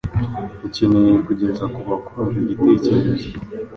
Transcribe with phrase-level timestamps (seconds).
[0.65, 3.27] ukeneye kugeza ku bakumva igitecyerezo